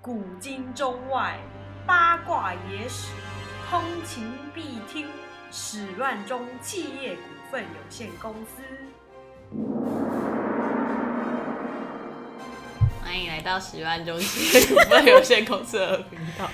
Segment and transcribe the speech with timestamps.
[0.00, 1.36] 古今中外
[1.84, 3.08] 八卦野史，
[3.68, 5.08] 通勤必听。
[5.50, 8.62] 史乱中企业股份有限公司。
[13.02, 16.48] 欢迎来到史万中企业股份有限公司的频道，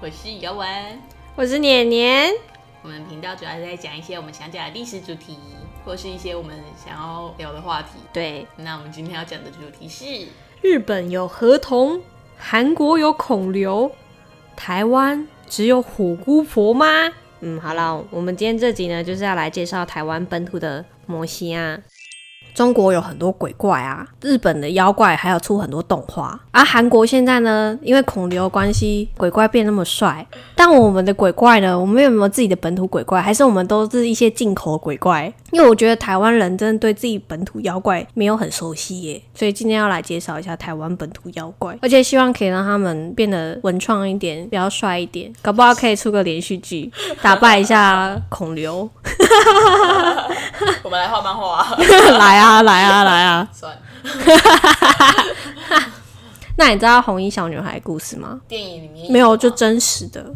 [0.00, 0.98] 我是姚文。
[1.34, 2.32] 我是年年，
[2.80, 5.38] 我们频道主要是在讲一些我们想讲的历史主题，
[5.84, 7.98] 或是一些我们想要聊的话题。
[8.10, 10.28] 对，那我们今天要讲的主题是
[10.62, 12.00] 日本有河童，
[12.38, 13.90] 韩国有孔刘，
[14.54, 16.86] 台湾只有虎姑婆吗？
[17.40, 21.78] 嗯，好了，我们今天这集呢，就是要来介绍台湾本土的摩西啊。
[22.56, 30.26] 中国有很多鬼怪啊，日本的妖怪还有出很多动画，而韩国现在呢，因为孔刘的关系，鬼怪变那么帅。
[30.54, 35.30] 但我们的鬼怪呢，我们有没有自己的本土鬼怪，还是我们都是一些进口的鬼怪？
[35.50, 48.88] 因为我觉得台湾人真的对自己本土妖怪没有很熟悉耶，所以今天要来介绍一下台湾本土妖怪，而且希望可以让他们变得文创一点，比较帅一点，搞不好可以出个连续剧，打败一下孔刘。
[50.82, 51.76] 我们来画漫画，
[52.18, 53.48] 来啊来啊来啊！
[53.52, 53.80] 算了，
[56.58, 58.40] 那你知道红衣小女孩故事吗？
[58.48, 60.32] 电影里面没有，就真实的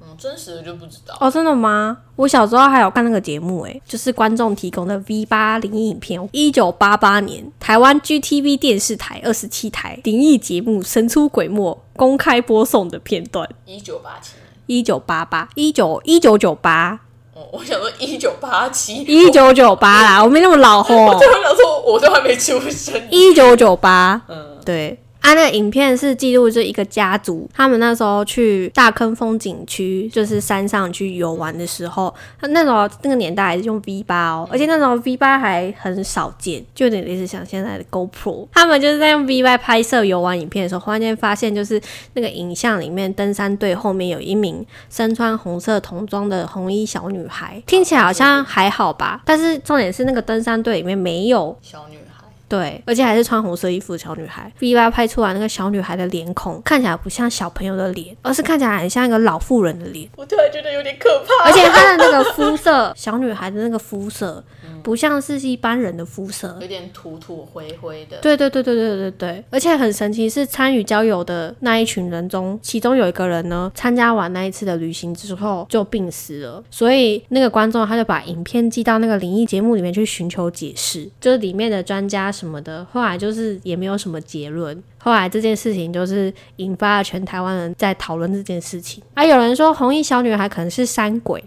[0.00, 1.16] 嗯，真实的就不知道。
[1.20, 1.96] 哦，真的吗？
[2.16, 6.28] 我小时候还有看那个节目，诶，就是观众提供的 V 八灵异影片。
[6.32, 13.48] 一九八八年，台湾 GTV 电视台二十七台灵异节目《神出鬼没》公开播送的片段。
[13.64, 14.32] 一九八七，
[14.66, 17.00] 一九八八，一九一九九八，
[17.38, 21.14] 哦，我想说一九八七，一九九八啦，我没那么老吼 我。
[21.14, 23.00] 突然想说，我都还没出生。
[23.10, 24.98] 一九九八，嗯，对。
[25.20, 38.46] 啊，那个影片是记录这一个家族，他们那时候去大坑风景区，就是山上去游玩的时候，那时候那个年代还是用 V 八哦，而且那时候 V 八还很少见，就有点类似像现在的 GoPro。
[38.52, 41.80] 他们就是在用 V 八拍摄游玩影片的时候，忽然间发现就是
[42.14, 52.07] 那个影像里面登山队后面有一名身穿红色童装的红衣小女孩，听起来好像还好吧，但是重点是那个登山队里面没有小女孩，
[52.48, 54.50] 对，而且还是穿红色衣服的小女孩。
[54.60, 61.48] V 八拍出来那个小女孩的脸孔看起来不像小朋友的脸，而是看起来很像一个老妇人的脸，我突然觉得有点可怕。
[61.48, 64.42] 而且她的那个肤色，小女孩的那个肤色
[64.82, 66.56] 不像是一般人的肤色。
[66.60, 68.18] 有点土土灰灰的。
[68.20, 84.82] 对对对对对对对，而且很神奇，是参与交友的那一群人中，其中有一个人呢，参加完那一次的旅行之后就病死了，所以那个观众他就把影片寄到那个灵异节目里面去寻求解释，就是里面的专家什么的，后来就是也没有什么结论。
[85.00, 91.42] 后来这件事情就是引发了全台湾人在讨论这件事情，啊，有人说红衣小女孩可能是山鬼。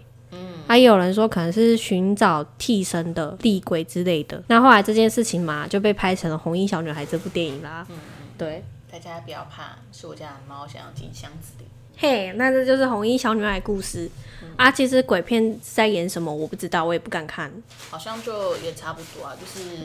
[0.72, 4.42] 还有人说可能是寻找替身的厉鬼之类的。
[4.46, 7.86] 那后来这件事情嘛，就被拍成了《红衣小女孩》这部电影啦。
[8.38, 11.66] 对，大家不要怕，是我家的猫想要进箱子里。
[11.98, 14.10] 嘿，那这就是《红衣小女孩》故事、
[14.56, 14.70] 啊。
[14.70, 17.52] 其实鬼片在演什么，我不知道，我也不敢看。
[17.90, 19.76] 好像就也差不多啊，就是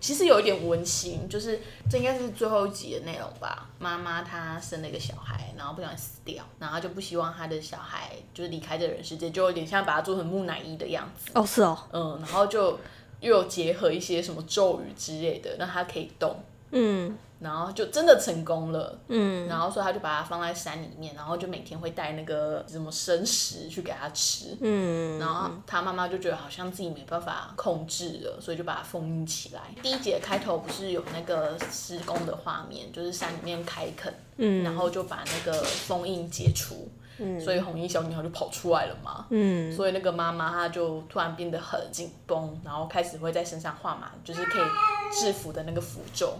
[0.00, 3.68] 其实有一点温馨，就是这应该是最后一集的内容吧。
[3.78, 11.30] 妈妈她生了一个小孩，然后不小心死掉，然后就不希望她的小孩就是离开这人世界，就有点像把它做成木乃伊的样子。
[11.34, 12.78] 哦，是哦，嗯，然后就
[13.20, 16.34] 又有结合一些什么咒语之类的，让他可以动。
[16.72, 17.16] 嗯。
[17.40, 29.62] 然后就真的成功了，嗯，然后所以他就把它放在山里面，然后就每天会带那个什么生食去给它吃，嗯，然后他妈妈就觉得好像自己没办法控制了，所以就把它封印起来。
[29.82, 34.62] 第一节开头不是有那个施工的画面，就是山里面开垦，嗯。
[34.62, 37.40] 然后就把那个封印解除，嗯。
[37.40, 39.24] 所以红衣小女孩就跑出来了嘛。
[39.30, 39.72] 嗯。
[39.72, 44.62] 所以那个妈妈她就突然变得很紧绷，然后开始会在身上画满，就是可以
[45.10, 46.34] 制服的那个符咒。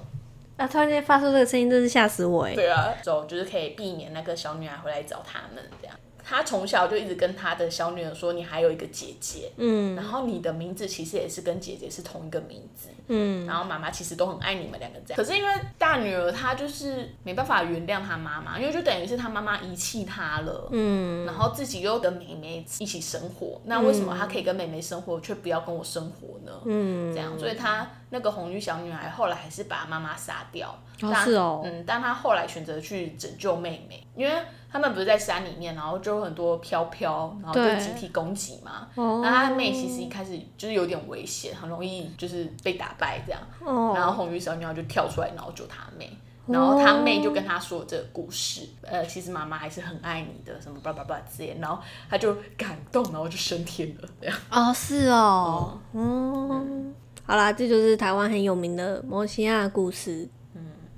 [0.60, 2.54] 啊，突然间发出这个声音，真是吓死我哎！
[2.54, 5.96] 对啊，走就是可以避免那个小女孩回来找他们这样。
[6.30, 9.96] 他从小就一直跟他的小女儿说：“你还有一个姐姐，嗯。
[9.96, 13.44] 然后你的名字其实也是跟姐姐是同一个名字，嗯。
[13.48, 15.16] 然后妈妈其实都很爱你们两个这样。
[15.16, 21.26] 可是因为大女儿她就是没办法原谅她妈妈，因为就等于是她妈妈遗弃她了，嗯。
[21.26, 26.52] 然后自己又跟妹妹一起生活，那为什么她可以跟妹妹生活，却不要跟我生活呢？
[26.64, 30.68] 嗯，这样，所以她那个红衣小女孩后来还是把妈妈杀掉。
[31.02, 31.62] 哦但是哦。
[31.64, 34.32] 嗯，但她后来选择去拯救妹妹，因为
[34.72, 38.88] 他们不是在山里面，然后就有很多飘飘，然后就对集体攻击嘛。
[38.94, 43.40] 哦那他妹其实一开始就是有点危险，很容易就是被打败这样。
[43.64, 46.10] 哦，然后红鱼小女孩就跳出来，然后救她妹。
[46.46, 51.56] 然后他妹就跟他说这个故事，呃，其实妈妈还是很爱你的，什么叭叭叭之类。
[51.60, 54.36] 然后他就感动，然后就升天了，这样。
[54.50, 56.92] 哦是哦，嗯，
[57.24, 60.28] 好啦，这就是台湾很有名的摩西亚故事。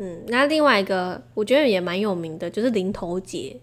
[0.05, 3.57] 嗯，那另外一个我觉得也蛮有名的，就是林头节。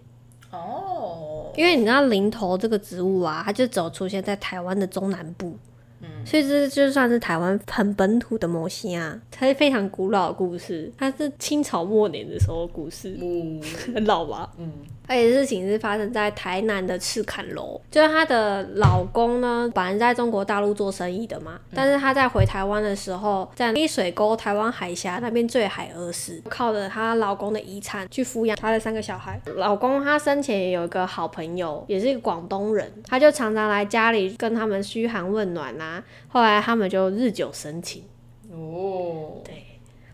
[0.51, 5.53] 哦，因为你知道林头这个植物啊，它就只有出现在台湾的中南部，
[6.01, 13.61] 嗯，所以这就算是台湾很本土的模型啊，它是非常古老的故事，它是清朝末年的时候的故事，嗯
[13.93, 14.49] 很老吧？
[14.57, 14.71] 嗯，
[15.09, 29.41] 而且事情是发生在台南的赤坎楼，就是她的老公呢，本来在中国大陆做生意的嘛，但是她在回台湾的时候，在黑水沟台湾海峡那边坠海而死，靠着她老公的遗产去抚养她的三个小孩。
[29.55, 38.03] 老公他生前也有一个好朋友，也是一个广东人，他就常常来家里跟他们嘘寒问暖啊，后来他们就日久生情。
[38.51, 39.63] 哦，对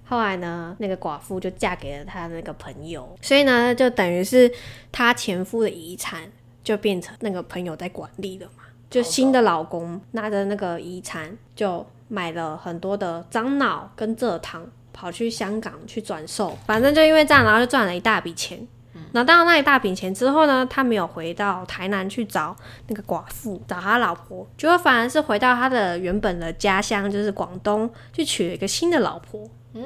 [0.07, 4.51] 后来呢，那个寡妇就嫁给了他那个朋友，所以呢，就等于是
[4.91, 6.21] 他前夫的遗产
[6.63, 8.63] 就变成那个朋友在管理了嘛。
[8.89, 16.55] 就新的老公拿着那个遗产，就买了很多的樟脑跟蔗糖，跑去香港去转售。
[16.65, 18.65] 反正就因为这样，然后就赚了一大笔钱。
[19.15, 22.53] 拿到那一大笔钱之后呢，他没有回到台南去找
[22.89, 29.49] 那个寡妇，找他老婆，结果反而是回到他的原本的家乡，就是广东，去娶了一个新的老婆。
[29.73, 29.81] 嗯，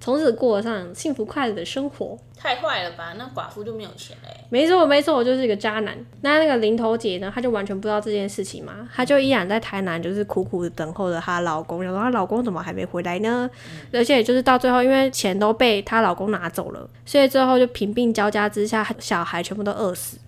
[0.00, 2.16] 从此过上幸福快乐的生活。
[2.36, 3.14] 太坏了吧？
[3.16, 4.28] 那寡妇就没有钱嘞。
[4.50, 5.96] 没错，没错，我就是一个渣男。
[6.20, 13.50] 那那个林头姐呢，她就完全不知道这件事情嘛，她就依然在台南，就是苦苦的等候着她老公，然后她老公怎么还没回来呢？
[13.92, 20.18] 而且就是到最后，因为钱都被她老公拿走了，所以最后就贫病交加之下，小孩全部都饿死。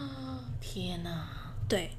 [0.60, 1.10] 天哪、
[1.68, 1.90] 对，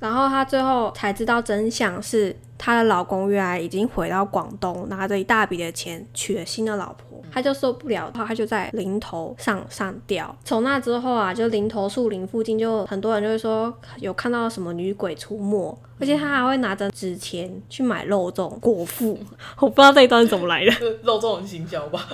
[0.00, 7.18] 然后她最后才知道真相是，她的老公原来已经回到广东，拿着一大笔的钱娶了新的老婆。
[7.32, 10.36] 她就受不了，她就在林头上上吊。
[10.44, 19.18] 从那之后啊，就林头树林附近就很多人就会说有看到什么女鬼出没，而且她还会拿着纸钱去买肉粽果腹。
[19.60, 20.72] 我不知道这一段是怎么来的。
[21.02, 22.04] 肉粽很行销吧？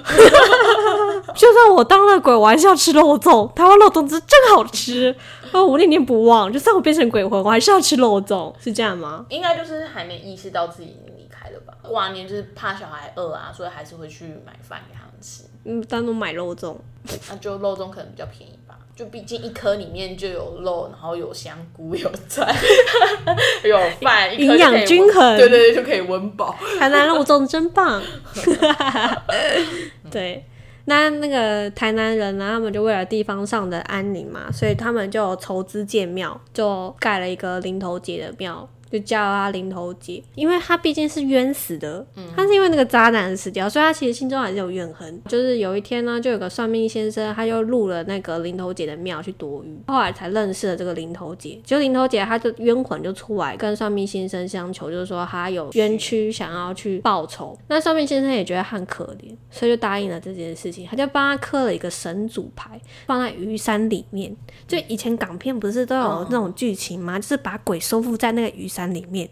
[1.34, 3.52] 就算我当了鬼，我还是要吃肉粽。
[3.54, 5.14] 台湾肉粽子真好吃，
[5.52, 6.52] 啊，我念念不忘。
[6.52, 9.26] 就算我变成鬼魂，我还是要吃肉粽，是这样吗？
[9.28, 11.74] 应该就是还没意识到自己已经离开了吧？
[11.82, 15.44] 过年就是怕小孩饿啊，所以还是会去买饭给他们吃。
[15.64, 16.76] 嗯，单独买肉粽。
[17.30, 22.52] 那就肉粽可能比较便宜吧，就毕竟一颗里面就有肉，然后有香菇、有菜、
[23.64, 26.54] 有饭，营养均衡对对对，就可以温饱。
[26.78, 28.02] 台南肉粽真棒。
[30.10, 30.44] 对，
[30.86, 38.68] 那那个台南人呢，他们就为了地方上的安宁嘛，所以他们就筹资建庙，就盖了一个林头姐的庙。
[38.98, 45.22] 就叫他零头姐，因为他毕竟是冤死的，他是因为那个渣男死掉，所以他其实心中还是有怨恨。
[45.24, 51.60] 就是有一天呢，就有个算命先生，他就入了那个零头姐的庙去躲雨，后来才认识了这个零头姐。
[51.64, 57.56] 就零头姐，她的冤魂就出来跟算命先生相求，就是说她有冤屈想要去报仇。
[57.68, 64.34] 那算命先生也觉得很可怜，所以就答应了这件事情，他就帮他刻了一个神主牌，放在鱼山里面。
[64.66, 67.18] 就以前港片不是都有那种剧情吗？
[67.18, 69.28] 就是把鬼收复在那个鱼山里面，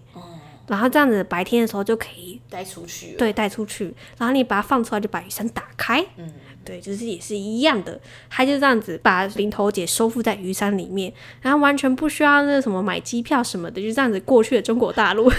[0.67, 6.33] 然后这样子白天的时候就可以带出去，对带出去，然后你把它放出来就把雨伞打开，嗯，
[6.64, 8.00] 对，就是也是一样的，
[8.31, 11.12] 他就这样子把林头姐收复在鱼山里面，
[11.43, 15.31] 然后完全不需要那什么买机票什么的，就这样子过去了中国大陆，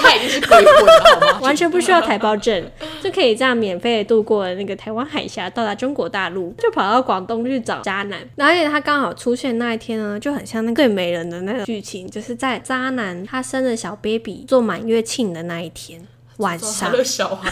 [0.00, 1.40] 他已经是鬼魂了，好吗？
[1.40, 2.64] 完全不需要台胞证，
[3.02, 8.20] 就可以这样免费的度过了那个台湾海峡，到达中国大陆，就跑到广东去找渣男。
[8.36, 16.06] 而且他刚好出现那一天呢，就很像那个最美人的那个剧情，就是在渣男他生了小 baby 做满月庆的那一天
[16.38, 17.04] 晚上。
[17.04, 17.50] 小孩，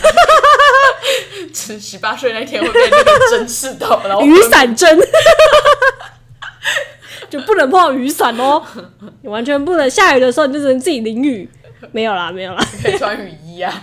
[1.55, 4.99] 十十八岁那天会被那个针刺到，然后雨伞针，
[7.29, 8.63] 就不能碰雨伞哦，
[9.23, 11.49] 你完全不能下雨的时候你就只能自己淋雨。
[11.91, 12.65] 没有啦，没有啦。
[12.81, 13.83] 可以穿雨衣啊。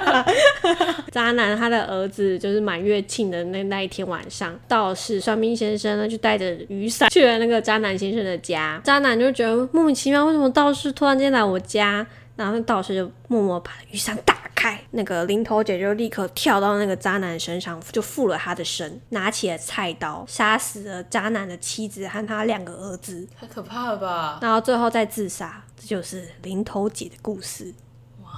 [1.12, 8.80] 渣男他的儿子就是满月庆的那那一天晚上，道士算命先生呢就带着雨伞去了那个渣男先生的家。
[8.82, 12.06] 渣男就觉得莫名其妙，为什么道士突然间来我家？
[12.40, 24.38] 然后那道士就默默把雨伞打开，那个林头姐就立刻跳到那个渣男身上，就附了他的身，拿起了菜刀，杀死了渣男的妻子和他两个儿子，太可怕了吧！
[24.40, 25.62] 然后最后再自杀。
[25.76, 27.74] 这就是林头姐的故事。
[28.22, 28.30] 哇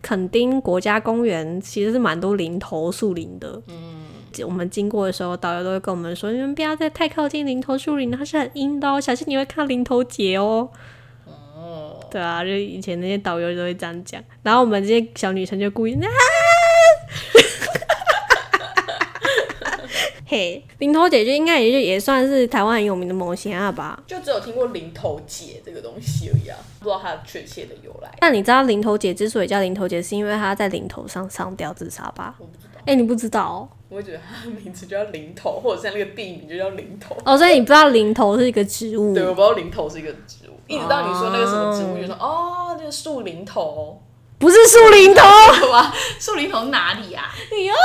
[0.00, 3.60] 垦丁国家公园其实是蛮多林头树林的。
[3.68, 4.06] 嗯，
[4.44, 10.70] 我们经过的时候，导游都会跟我们说：“你们不要再太靠近林头树林，它是很阴的哦，小心你会看到林头姐哦。”
[12.06, 14.22] 哦，对啊，就以前那些导游都会这样讲。
[14.42, 16.08] 然后我们这些小女生就故意啊
[20.28, 24.02] 嘿，零头姐就应该也就也算是台湾很有名的魔仙吧。
[24.08, 28.12] 就只有听过零头姐这个东西而已啊，不知道它的确切的由来。
[28.18, 32.34] 但你知道零头姐之所以叫零头姐，是因为她在零头上上吊自杀吧？
[32.40, 33.68] 我不知道，哎、你不知道哦？
[33.88, 37.16] 我会觉得它的名字就叫零头，或者在那个地名就叫零头。
[37.24, 39.14] 哦，所以你不知道零头是一个植物。
[39.14, 44.02] 对，我不知道零头是一个植物，一直到你说那个什么植物，就说哦，那个树林头，
[44.38, 45.22] 不是树林头，
[45.60, 45.94] 对吧？
[46.18, 47.30] 树林头哪里呀、啊？
[47.56, 47.80] 你要树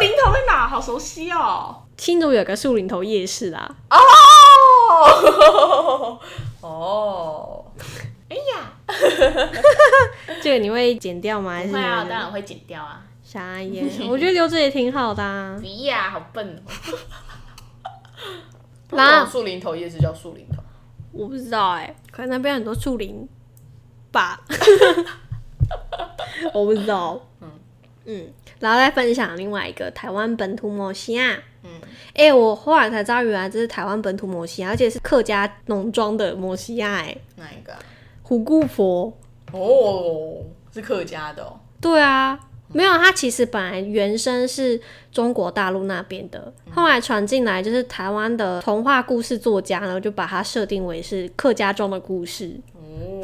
[0.00, 0.68] 林头在哪？
[0.68, 1.76] 好熟悉哦。
[1.96, 3.76] 新竹有个树林头夜市啊。
[3.90, 3.98] 哦，
[6.60, 7.64] 哦，
[8.28, 8.72] 哎呀，
[10.42, 11.54] 这个你会剪掉吗？
[11.54, 13.00] 还是不会啊，当然会剪掉啊。
[13.32, 15.56] 傻眼， 我觉得留着也挺好的、啊。
[15.60, 16.96] 不呀，好笨哦。
[18.90, 20.60] 那那树林头夜市叫树林头，
[21.12, 23.28] 我不知道哎、可能那边很多树林
[24.10, 24.40] 吧，
[26.52, 27.24] 我不知道。
[27.40, 27.48] 嗯
[28.06, 31.38] 嗯，然后再分享另外一个台湾本土摩西亚。
[31.62, 31.70] 嗯，
[32.14, 36.94] 哎、我后来才知道，原来这是台湾本土摩西亚，而且是客家农庄的摩西亚。
[36.94, 37.78] 哎，哪一个啊？
[38.24, 39.16] 虎姑婆。
[39.52, 40.42] 哦，
[40.74, 41.60] 是客家的哦。
[41.80, 42.36] 对啊，
[42.72, 44.80] 没有，它其实本来原生是
[45.12, 52.54] 中国大陆那边的，后来传进来就是台湾的童话故事作家呢，就把它设定为是客家庄的故事。
[52.74, 53.22] 哦，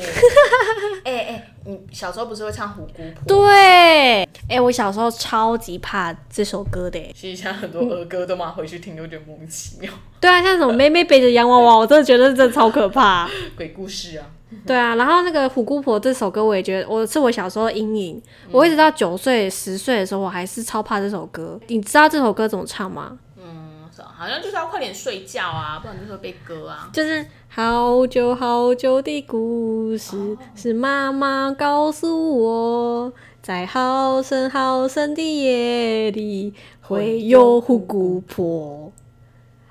[1.04, 3.24] 哎哎，你小时候不是会唱虎姑婆？
[3.26, 7.12] 对，哎、我小时候超级怕这首歌的耶。
[7.14, 13.28] 其实现在很多儿歌都嘛回去听，都觉得莫名其妙，对啊，像什么妹妹背着洋娃娃，我真的觉得真的超可怕。
[13.56, 14.26] 鬼故事啊。
[14.66, 18.22] 对啊，然后那个虎姑婆这首歌，我也觉得我是我小时候的阴影。
[18.50, 21.58] 我一直到九岁、十岁的时候，我还是超怕这首歌。
[21.68, 23.18] 你知道这首歌怎么唱吗？
[23.36, 26.90] 嗯，好像就是要快点睡觉啊，不然就会被割啊。
[26.92, 38.92] 就是好久好久的故事，是妈妈告诉我，在好深好深的夜里会有虎姑婆。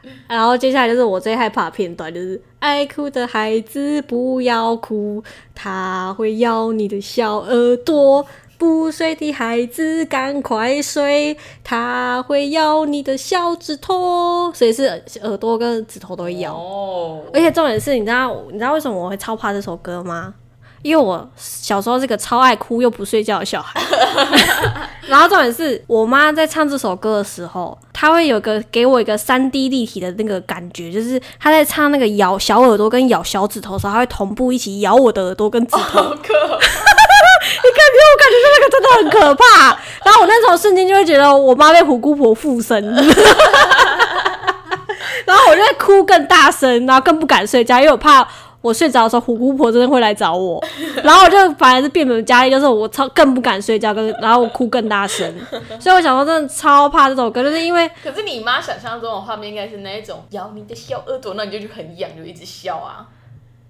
[0.28, 8.26] 然后接下来就是我最害怕的片段，就是爱哭的孩子不要哭，他会咬你的小耳朵。
[8.58, 14.86] 不睡的孩子赶快睡，他会咬你的小指头，所以是
[15.22, 16.56] 耳朵跟指头都会咬。
[16.56, 20.34] 哦，而且重点是，你知道你知道为什么我会超怕这首歌吗？
[20.86, 23.82] 因为我小时候是个超爱哭又不睡觉的小孩。
[25.08, 36.04] 然后重点是我妈在唱这首歌的时候，她会有个给我一个三 D 立体的那个感觉，就是她在唱那个咬小耳朵跟咬小指头的时候，她会同步一起咬我的耳朵跟指头。
[36.13, 39.44] 你感觉我感觉那个真的很可怕。
[40.04, 42.84] 然后我那时候瞬间就会觉得我妈被虎姑婆附身，
[45.25, 48.27] 然后我就会哭更大声，然后更不敢睡觉，因为我怕
[48.66, 50.64] 我睡着的时候虎姑婆真的会来找我。
[51.04, 55.32] 然后我就反而是变本加厉，就是我超更不敢睡觉，跟然后我哭更大声。
[55.80, 63.06] 所以我小时候真的超怕这首歌，就是因为可是你妈想象中的画面应该是那一种咬你的小耳朵，那你就觉得很痒，就一直笑啊？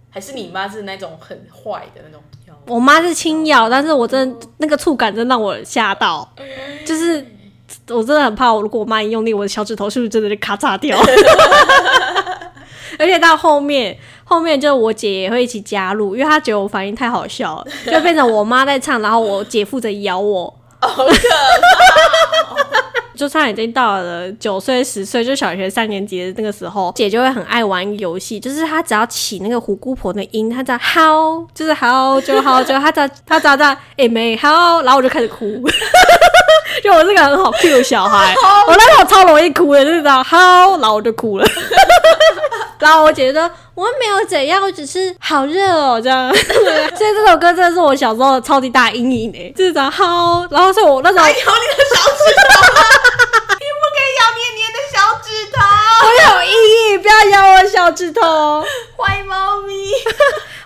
[0.10, 2.54] 还是你妈是那种很坏的那种咬？
[2.68, 6.26] 我妈是轻咬，但是我真的那个触感真让我吓到，
[6.86, 7.26] 就是
[7.90, 10.98] 我真的很怕，我如果我妈一用力，我的小指头是不是真的就咔嚓掉？
[12.98, 20.54] 而且到后面，后面就我姐也会一起加入，因为她觉得我反应太好笑了， 就变成我妈在唱，然后我姐负责咬我。
[23.16, 35.46] 就差点已经到了九岁十岁，就小学三年级的那个时候，姐就会很爱玩游戏，就是她只要起那个虎姑婆的音，她只要好，就是好久好久，她只要她只要这样，哎、没 how，，然后我就开始哭。
[36.84, 38.36] 就我是个很好 Q 的小孩，
[38.68, 40.38] 我那时候超容易哭的，就是这样好，
[40.80, 41.48] 然后我就哭了。
[42.80, 46.32] 然后我姐姐说我没有怎样，我只是好热哦，这样。
[46.36, 52.54] 所以这首歌真的是我小时候的超级大阴影诶，就是这样好，然后所以我那时候咬你的小指头，
[53.54, 55.60] 你不可以咬黏黏的小指头，
[56.06, 58.64] 我有阴影，不要咬我的小指头。
[58.98, 59.74] 坏猫咪。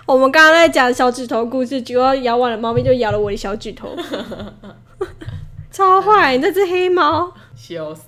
[0.06, 3.94] 我们刚刚在讲小指头故事，结果咬完了猫咪就咬了我的小指头，
[5.70, 6.36] 超坏！
[6.38, 7.32] 那只黑猫。
[7.56, 8.02] 笑死！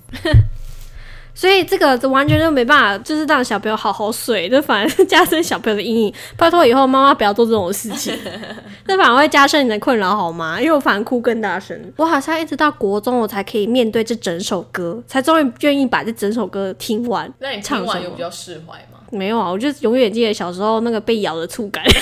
[1.35, 6.13] 所以这个完全就没办法，就是让小朋友好好睡，这反而是加深小朋友的阴影。
[6.37, 8.17] 拜托以后妈妈不要做这种事情，
[8.87, 10.59] 这反而会加深你的困扰好吗？
[10.59, 11.77] 因为我反而哭更大声。
[11.97, 17.31] 我好像一直到国中我才可以面对这整首歌，才终于愿意把这整首歌听完。
[17.39, 18.99] 那你唱完有比较释怀吗？
[19.11, 21.83] 没有啊，我就永远记得小时候那个被咬的触感。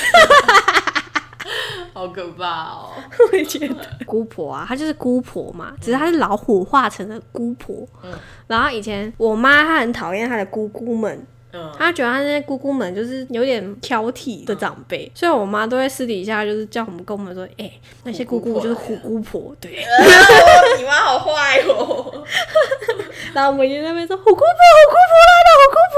[1.93, 2.89] 好可怕哦！
[3.31, 3.75] 我也觉得。
[4.05, 7.87] 姑婆啊，她就是姑婆嘛，只是她是老虎化成的姑婆。
[8.03, 8.11] 嗯。
[8.47, 17.69] 然后以前我妈她很讨厌她的姑姑们，嗯，他觉得他那些姑姑们就是有点挑剔的长辈，所以我妈都会私底下就是叫我们跟我们说，哎、
[18.03, 19.85] 那些姑姑就是虎姑婆，对。
[20.77, 22.23] 你妈好坏哦，
[23.33, 25.97] 然后我们就在那边说虎姑婆，虎姑婆来了，虎姑婆。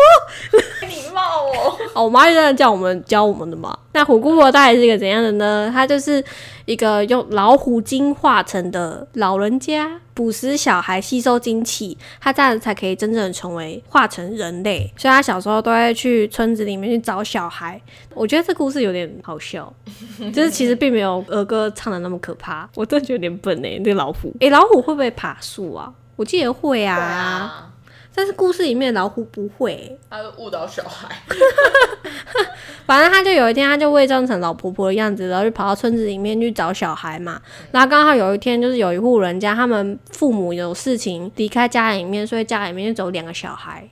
[0.82, 1.46] 没礼貌
[1.94, 2.06] 哦。
[2.06, 3.78] 我妈就这样叫我们教我们的嘛。
[3.94, 5.70] 那虎姑婆大概是一个怎样的呢？
[5.74, 6.24] 她就是
[6.66, 14.92] 一个用老虎精化成的老人家，捕食小孩吸收精气，她这样才可以真正成为化成人类。
[14.98, 17.80] 所以她小时候都会去村子里面去找小孩。
[18.16, 19.72] 我觉得这故事有点好笑，
[20.34, 22.68] 就是其实并没有儿歌唱的那么可怕。
[22.76, 24.34] 我真的觉得有点笨哎、那个老虎。
[24.40, 25.94] 诶、老虎会不会爬树啊？
[26.16, 27.73] 我记得会，啊，
[28.16, 31.10] 但是故事里面老虎不会欸、他误导小孩。
[32.86, 37.42] 反正他就有一天，他就伪装成老婆婆的样子，然后就跑到村子里面去找小孩嘛。
[37.72, 43.90] 然后刚好有一天，就是有一户人家，他们父母有事情离开家里面，所以家里面就走两个小孩。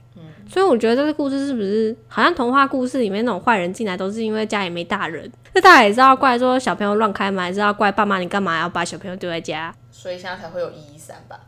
[0.48, 5.30] 所以我觉得这个故事是不是好像童话故事里面那种坏人进来都是因为家里没大人？
[5.54, 9.74] 那大家也知道怪说小朋友乱开门，还是要怪爸妈你干嘛要把小朋友丢在家？
[9.90, 11.40] 所以现在才会有一一三吧？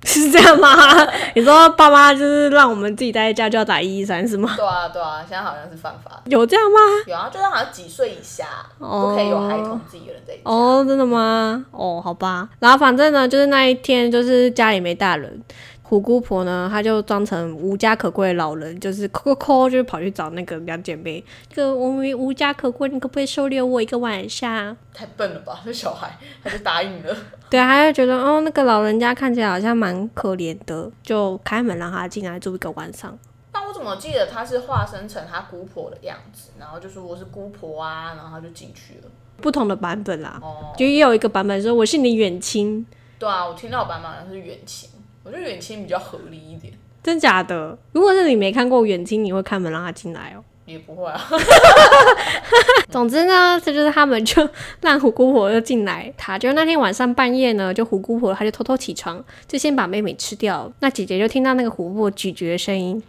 [0.06, 0.68] 是这样吗？
[1.34, 4.54] 你说爸妈就是让我们自己待在家就要打一一三是吗？
[4.56, 6.22] 对啊，对啊，现在好像是犯法的。
[6.26, 6.78] 有这样吗？
[7.06, 8.46] 有啊，就是好像几岁以下
[8.78, 10.40] 哦不可以有孩童自己一个人在家。
[10.44, 11.64] 哦，真的吗？
[11.72, 12.48] 哦，好吧。
[12.60, 15.42] 然后反正呢，就是那一天，就是家里没大人，
[15.88, 24.76] 虎姑婆呢，她就装成无家可归的老人，就是抠抠抠，就是跑去找那个两姐妹，这个我们无家可归，你可不可以收留我一个晚上？
[24.92, 27.16] 太笨了吧，这小孩他就答应了。
[27.48, 33.18] 对啊，他就觉得哦，那个老人家看起来好像蛮可怜的，就开门让他进来住一个晚上。
[33.50, 39.10] 但我怎么记得他是化身成他姑婆的样子，然后就说我是姑婆啊，然后他就进去了。
[39.40, 42.84] 不同的版本啦，哦，就也有一个版本说我是你远亲，
[43.18, 44.90] 对啊，我听到的版本好像是远亲，
[45.24, 46.72] 我觉得远亲比较合理一点，
[47.02, 47.76] 真假的？
[47.92, 50.44] 如果是你没看过远亲，你会开门让他进来哦。
[50.64, 51.18] 也不会啊。
[52.92, 54.46] 总之呢，这就是他们就
[54.82, 60.70] 让虎姑婆就进来，他就那天晚上半夜呢，就虎姑婆她就偷偷起床，就先把妹妹吃掉。
[60.80, 63.02] 那姐姐就听到那个虎姑婆咀嚼的声音，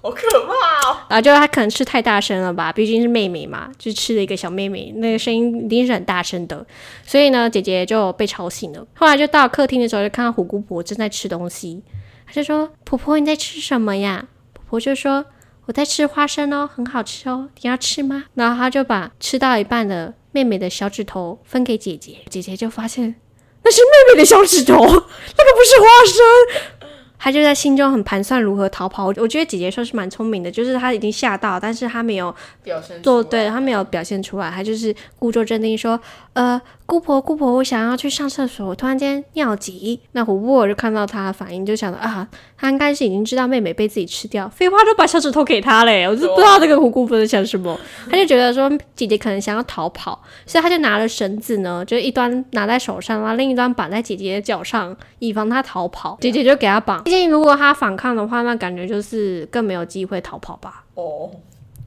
[0.00, 0.96] 好可怕哦！
[1.08, 6.66] 然后就她可能吃太大声了吧，毕竟是妹妹嘛，就吃了一个小妹妹，那个声音一定是很大声的，
[7.04, 8.86] 所以呢，姐姐就被吵醒了。
[8.94, 11.82] 后来就到客厅的时候，就看到虎姑婆正在吃东西，
[12.26, 15.24] 她就说：“婆婆你在吃什么呀？”婆婆就说。
[15.66, 18.24] 我在吃花生哦，很好吃哦，你要吃吗？
[18.32, 23.16] 然后她就把吃到一半的妹妹的小指头分给姐姐，姐姐就发现
[23.62, 26.77] 那是妹妹的小指头，那个不是花生。
[27.18, 29.06] 她就在心中很盘算如何逃跑。
[29.06, 36.00] 我我觉得姐姐算是蛮聪明的，就是她已经吓到，但是她没有表现做，对她没有表现出来，她就是故作镇定说
[36.38, 47.76] ：“呃，姑婆姑婆，我想要去上厕所，我突然间尿急。”那虎婆婆就看到她的反应，就想到啊，她应该是已经知道妹妹被自己吃掉，废话都把小指头给她嘞，我就不知道这个虎姑婆在想什么。
[48.08, 56.16] 他就觉得说姐姐可能想要逃跑，所以他就拿了绳子呢，就一端拿在手上，然后另一端绑在姐姐的脚上，以防她逃跑。
[56.20, 60.84] 姐姐就给她绑，毕竟如果她反抗的话，那感觉就是更没有机会逃跑吧。
[60.94, 61.28] 哦。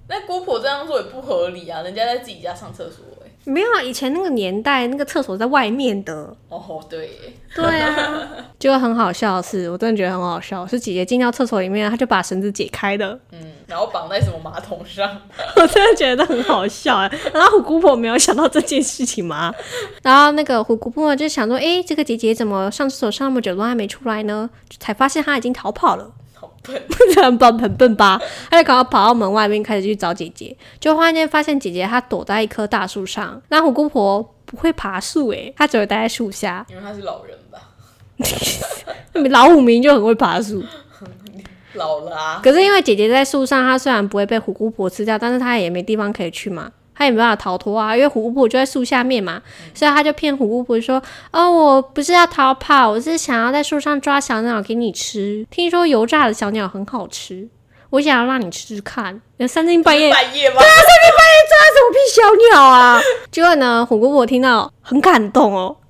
[0.10, 6.36] 那姑婆这样做也不合理啊，人家在自己家上厕所哎、没有啊，以前那个年代，那个厕所在外面的。
[6.50, 7.14] 哦，对耶，
[7.56, 8.28] 对啊，
[8.60, 15.10] 就很好笑的是，我真的觉得很好笑，是姐姐进到厕所里面，她就把绳子解开的，嗯，然后绑在什么马桶上？
[15.58, 17.12] 我真的觉得很好笑哎。
[17.34, 19.54] 然后虎姑婆没有想到这件事情吗？
[20.04, 24.50] 然后那个虎姑婆就想说，诶，这个姐姐怎么上厕所上那么久都还没出来呢？
[24.80, 26.12] 才发现她已经逃跑了。
[26.66, 28.22] 好笨，很笨很笨吧？
[28.50, 33.42] 他就赶快跑到门外面开始去找姐姐，就忽然间发现姐姐她躲在一棵大树上。
[33.50, 36.66] 那虎姑婆不会爬树诶，她只会待在树下。
[36.70, 37.60] 因为她是老人吧，
[39.30, 40.64] 老虎明就很会爬树，
[41.74, 42.40] 老了啊。
[42.44, 46.72] 可是因为姐姐在树上，她虽然不会被虎姑婆吃掉，但是她也没地方可以去嘛。
[46.94, 49.42] 她也没办法逃脱啊，因为虎姑婆就在树下面嘛，
[49.74, 51.02] 所以他就骗虎姑婆说
[51.32, 55.48] ：“哦，我不是要逃跑，我是想要在树上抓小鸟给你吃。
[55.50, 57.48] 听说油炸的小鸟很好吃，
[57.90, 60.58] 我想要让你吃吃看。”三更半夜半夜吗？
[60.60, 63.02] 对啊，三更半夜抓什么屁小鸟啊？
[63.32, 65.78] 结果呢，虎姑婆听到很感动哦，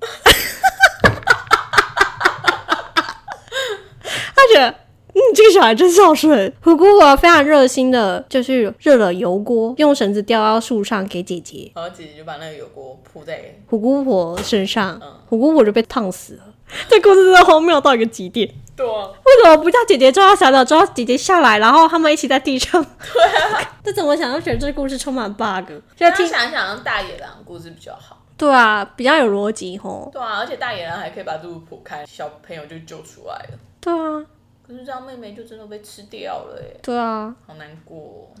[4.34, 4.74] 他觉得
[5.14, 6.52] 嗯，这个小孩真孝顺。
[6.62, 11.70] 虎姑婆非常热心的，就是热了油锅，用绳子吊到树上给姐姐。
[11.74, 16.44] 然后姐姐就把那个油锅铺在，虎姑婆身上嗯，虎姑婆就被烫死了。
[16.88, 18.48] 这故事真的荒谬到一个极点。
[18.74, 22.82] 对啊，为什么不叫姐姐抓到小鸟，抓到姐姐下来，然后他们一起在地上？
[23.12, 25.68] 对啊， 这怎么想都觉得这个故事充满 bug。
[25.94, 28.18] 就那听想一想，让大野狼故事比较好。
[28.38, 30.08] 对啊，比较有逻辑吼。
[30.10, 33.58] 对啊，而且大野狼还可以把路剖开，小朋友就救出来了。
[33.78, 34.24] 对啊，
[34.72, 38.40] 可可是这样妹妹就真的被吃掉了哎，对啊，好难过哦。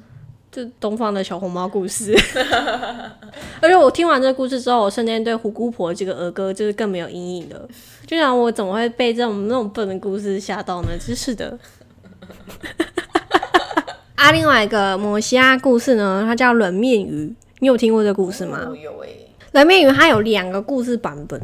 [0.50, 2.14] 这东方的小红帽故事。
[3.60, 7.68] 而且我听完这个故事之后，我瞬间对虎姑婆这个儿歌就是更没有阴影了。
[8.06, 10.88] 就想我怎么会被这种那种笨的故事吓到呢？
[10.98, 11.58] 真是的。
[14.16, 17.34] 啊，另外一个摩西亚故事呢，它叫冷面鱼。
[17.60, 18.66] 你有听过这个故事吗？
[18.68, 19.08] 我有哎，
[19.52, 21.40] 冷面鱼它有两个故事版本，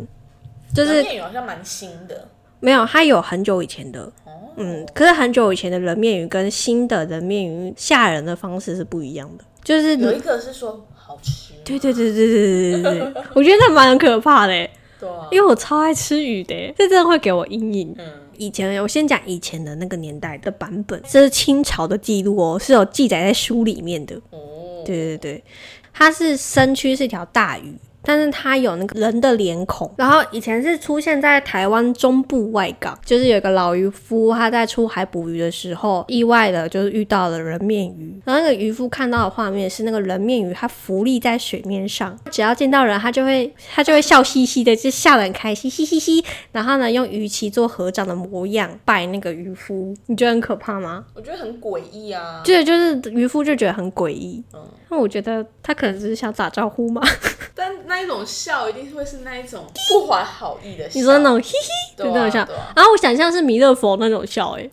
[0.75, 2.29] 就是面鱼好像蛮新的，
[2.61, 4.03] 没有，它有很久以前的。
[4.25, 14.69] 哦嗯，可是很久以前的人面鱼跟新的人面鱼吓人的方式是不一样的，就是有一个是说好吃，对对对对对对对对， 我觉得那蛮可怕的耶，
[14.99, 17.95] 对啊，因为我超爱吃鱼的耶，这真的会给我阴影。
[17.99, 18.05] 嗯，
[18.37, 24.17] 以前我先讲以前的那个年代的版本，这是清朝的记录哦，是有记载在书里面的。
[24.31, 25.45] 哦，对对对，
[25.93, 27.79] 它是身躯是一条大鱼。
[28.03, 51.05] 但是它有那个人的脸孔，然后以前是出现在台湾中部外港，就是有一个老渔夫，他在出海捕鱼的时候，意外的就是遇到了人面鱼，然后那个渔夫看到的画面是那个人面鱼，它浮立在水面上，只要见到人，它就会他就会笑嘻嘻的，就笑得很开心，嘻嘻嘻，然后呢用鱼鳍做合掌的模样拜那个渔夫，你觉得很可怕吗？
[51.15, 57.03] 我觉得很诡异啊，对，就是渔夫就觉得很诡异，嗯，那我觉得他可能只是想打招呼嘛。
[57.55, 62.39] 但那一种笑一定会是那一种不怀好意的笑，你说那种嘻嘻，对啊就那种笑。
[62.77, 64.71] 然后我想象是弥勒佛那种笑、欸，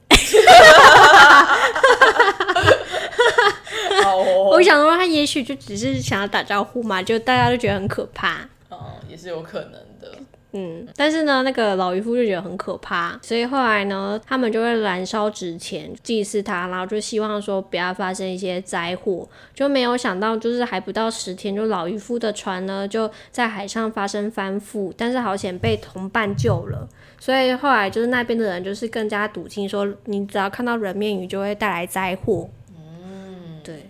[4.04, 8.48] 好 哦，我想说他也许就只是想要打招呼嘛，就大家都觉得很可怕。
[8.70, 10.12] 哦，也是有可能的，
[10.58, 19.28] 嗯，但是呢，那个老渔夫就觉得很可怕，所以后来呢，他们就会燃烧纸钱祭祀他，然后就希望说不要发生一些灾祸。
[19.54, 26.88] 就没有想到，就是还不到十天，就老渔夫的船呢就在海上发生翻覆，但是好险被同伴救了。
[27.20, 32.50] 所以后来就是那边的人就是更加笃信说，你只要看到人面鱼就会带来灾祸。
[32.70, 33.90] 嗯，对，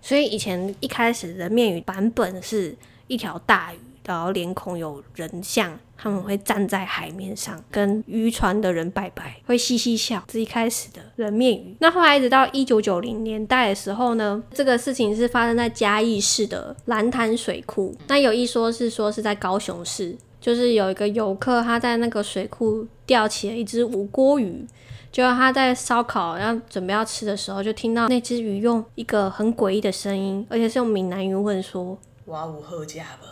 [0.00, 2.74] 所以以前一开始人面鱼版本是
[3.06, 11.76] 一条大鱼，然后脸孔有人像，他们会站在海面上跟渔船的人拜拜，会嘻嘻笑，这一开始的人面鱼。
[11.80, 17.94] 那后来一直到一九九零年代的时候呢，这个事情是发生在嘉义市的蓝潭水库。
[18.08, 24.66] 那有一说是说是在高雄市，就是有一个游客他在那个水库钓起了一只无锅鱼。
[25.12, 33.28] 就他在烧烤要准备要吃的时候，就听到那只鱼用一个很诡异的声音，而且是用闽南语问说，哇五喝价吧，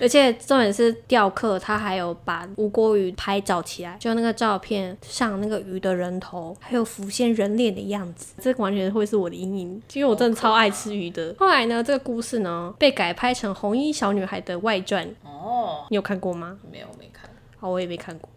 [0.00, 11.34] 而且重点是钓客他还有把无锅鱼拍照起来，就那个照片上那个鱼的人头，还有浮现人脸的样子，这完全会是我的阴影，因为我真的超爱吃鱼的。
[11.38, 16.58] 后来呢，这个故事呢被改拍成《红衣小女孩》的外传，哦，你有看过吗？
[16.72, 18.28] 没有没看，好，我也没看过。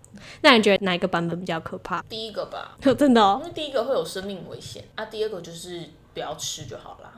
[0.42, 2.02] 那你觉得哪一个版本比较可怕？
[2.10, 5.82] 第一个吧， 真的哦，因为第一个会有生命危险，啊，第二个就是
[6.14, 7.14] 不要吃就好啦。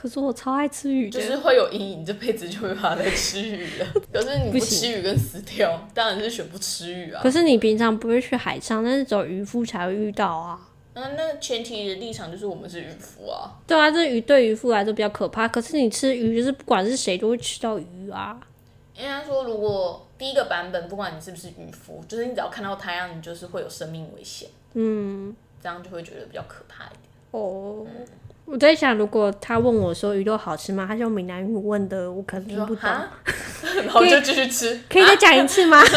[0.00, 1.10] 可是我超爱吃鱼。
[1.10, 3.86] 就是会有阴影，这辈子就没办法再吃鱼了。
[4.10, 7.30] 可是你不吃鱼跟死掉，当然是选不吃鱼啊可。
[7.30, 10.58] 是你平常不会去海上，但是只有渔夫才会遇到啊。
[10.94, 13.52] 那那前提的立场就是我们是渔夫啊。
[13.66, 15.46] 对啊，这鱼对渔夫来说比较可怕。
[15.46, 18.40] 可是你吃鱼，就是不管是谁都会吃到鱼啊。
[18.96, 27.00] 应该说，如果第一个版本，不管你是不是渔夫，就是你只要看到太阳，你就是会有生命危险，嗯，这样就会觉得比较可怕一点。
[27.32, 27.86] 哦，
[28.50, 30.84] 我在想，如果他问我说鱼肉好吃吗？
[30.88, 32.90] 他是用闽南语问的，我可能听不懂。
[33.84, 34.80] 然后就继续吃。
[34.88, 35.80] 可以再讲一次吗？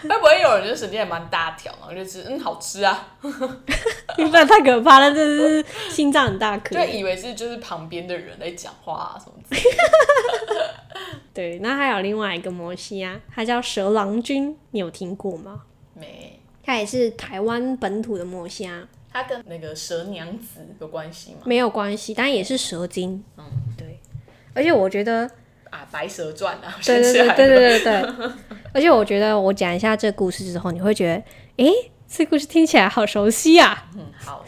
[0.00, 6.82] 会不会有人就神经也蛮大条，然后就吃，嗯，好吃啊，不然太可怕了，这是心脏很大颗就。
[6.90, 10.74] 以为是就是旁边的人在讲话啊什么之类的。
[11.34, 15.60] 对，那还有另外一个摩西啊，它叫蛇郎君，你有听过吗？
[15.94, 21.38] 没，它也是台湾本土的摩西啊，它跟那个蛇娘子有关系吗？
[21.44, 23.22] 没有关系，但也是蛇精。
[23.36, 23.44] 嗯，
[23.76, 23.98] 对，
[24.54, 25.28] 而且我觉得
[25.70, 28.30] 啊，《白蛇传》啊，对对对对对对对，
[28.72, 31.16] 而且我觉得我讲一下这故事之后，你会觉
[31.56, 31.72] 得，诶，
[32.08, 33.88] 这故事听起来好熟悉啊！
[33.96, 34.44] 嗯，好，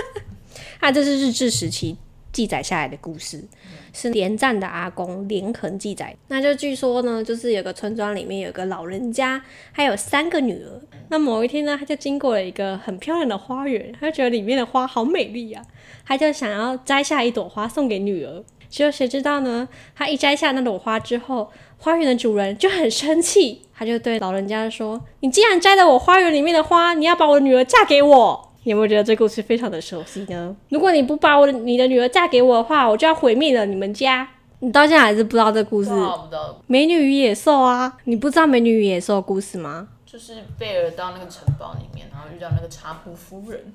[0.80, 1.96] 啊，这是日治时期
[2.32, 3.44] 记载下来的故事，
[3.92, 6.16] 是连战的阿公连横记载。
[6.28, 9.42] 那就据说呢，就是有个村庄里面有个老人家，
[9.74, 10.80] 他有三个女儿。
[11.08, 15.62] 那某一天呢，他就经过了一个很漂亮的花园，他就觉得里面的花好美丽啊，
[16.06, 18.44] 他就想要摘下一朵花送给女儿。
[18.68, 19.68] 结果谁知道呢？
[19.96, 30.54] 他一摘下那朵花之后，花园的主人就很生气，他就对老人家说：“你既然摘了我花园里面的花，你要把我女儿嫁给我。”你有没有觉得这故事非常的熟悉呢？
[30.68, 34.28] 如果你不把我的你的女儿嫁给我的话，我就要毁灭了你们家。
[34.58, 35.90] 你到现在还是不知道这故事？
[36.66, 39.88] 美女与野兽啊，你不知道美女与野兽的故事吗？
[40.04, 43.72] 就是贝尔到那个城堡里面，然后遇到那个茶壶夫人，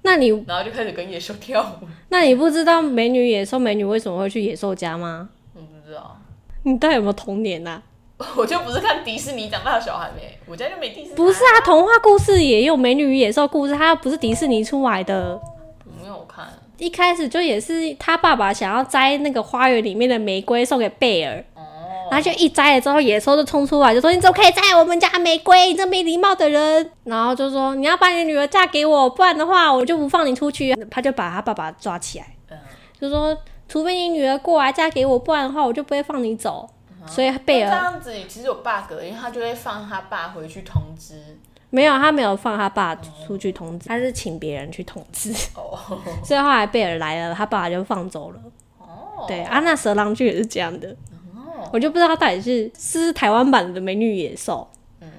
[0.00, 1.86] 那你然后就开始跟野兽跳舞。
[2.08, 5.28] 那你不知道美女野兽美女为什么会去野兽家吗？
[5.54, 6.16] 我不知道，
[6.62, 7.82] 你到底有没有童年呐、
[8.36, 11.14] 我就不是看迪士尼长大的小孩没，我家就没迪士尼。
[11.14, 15.40] 不是啊，童话故事也有美女与野兽故事，它不是迪士尼出来的。
[15.84, 16.46] 我没有看。
[16.78, 21.62] 一开始就也是他爸爸想要摘那个花园里面的玫瑰送给贝尔，哦，
[22.10, 25.68] 然后就一摘了之后，野兽就冲出来就说：“你怎么可以摘我们家玫瑰？
[25.68, 32.58] 你这没礼貌的人！”然后就说：“你要把你的女儿嫁给我，不然的话我就不放你出去。”他就把他爸爸抓起来，嗯，
[33.00, 36.68] 就说：“除非你女儿过来嫁给我，不然的话我就不会放你走。”
[37.06, 41.38] 所以贝尔这尔样子其实有 bug，因为他就会放他爸回去通知。
[41.70, 42.94] 没有，他没有放他爸
[43.26, 45.32] 出去通知，他是请别人去通知。
[45.56, 45.76] 哦
[46.22, 48.40] 所以后来贝尔来了，他爸爸就放走了。
[48.78, 50.88] 哦，对啊，那蛇郎剧也是这样的。
[51.34, 54.68] 哦，我就不知道他到底是是台湾版的《美女与野兽》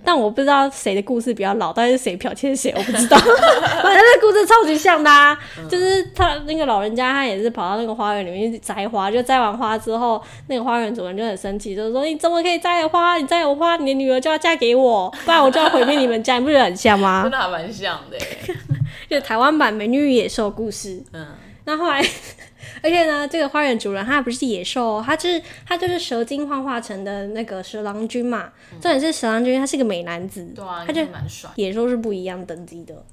[0.06, 3.18] 但我不知道谁的故事比较老，到底是谁剽窃谁，我不知道。
[3.82, 5.38] 反正那故事超级像的、啊，
[5.70, 13.18] 就是他那个老人家，他也是跑到那个花园里面去摘花，就摘完花之后，那个花园主人就很生气，就是说你怎么可以摘了花？
[13.18, 17.32] 你摘我花，你的女儿就要嫁给我，不然我就要毁灭你们家，你不觉得很像吗真？
[17.34, 18.18] 的还蛮像的。
[19.10, 21.04] 就是台湾版《美女与野兽》故事。
[21.13, 21.28] 嗯，
[21.65, 22.04] 那后来，
[22.82, 28.51] 而且呢，这个花园主人他不是野兽、哦，他就是他就是蛇精幻化成的那个蛇郎君嘛。
[28.82, 31.49] 重点是蛇郎君他是个美男子，对啊，他就蛮帅。
[31.56, 33.06] 野兽是不一样等级的。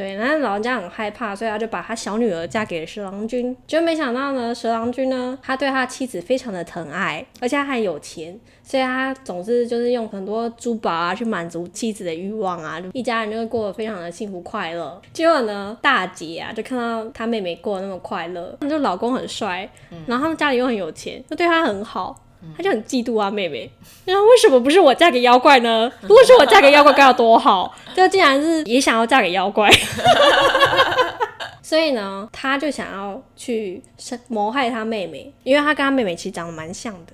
[0.00, 3.54] 对，然后老人家很害怕，所以他就把他小女儿嫁给了蛇郎君。
[3.66, 14.98] 结果没想到呢，蛇郎君呢，他对他妻子非常的疼爱，而且他还有钱，所以他总是就是用很多珠宝啊去满足妻子的欲望啊，一家人就会过得非常的幸福快乐。
[15.12, 19.70] 结果呢，大姐啊就看到她妹妹过得那么快乐，就老公很帅，
[20.06, 22.16] 然后他们家里又很有钱，就对她很好。
[22.56, 23.70] 他就很嫉妒啊，妹妹。
[24.04, 25.90] 然后为什么不是我嫁给妖怪呢？
[26.02, 27.74] 如果是我嫁给妖怪该有多好？
[27.94, 29.70] 就竟然是也想要嫁给妖怪。
[31.62, 33.82] 所以呢，他就想要去
[34.28, 37.12] 谋害他妹妹，因为他跟他妹妹其实长得蛮像的，